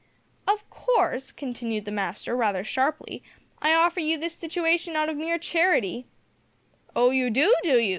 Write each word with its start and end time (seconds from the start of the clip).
"`Of 0.47 0.67
course,' 0.71 1.31
continued 1.31 1.85
the 1.85 1.91
master, 1.91 2.35
rather 2.35 2.63
sharply, 2.63 3.21
`I 3.61 3.77
offer 3.77 3.99
you 3.99 4.17
this 4.17 4.33
situation 4.33 4.95
out 4.95 5.09
of 5.09 5.15
mere 5.17 5.37
charity' 5.37 6.07
"`Oh! 6.95 7.15
you 7.15 7.29
do, 7.29 7.53
do 7.61 7.77
you?' 7.79 7.89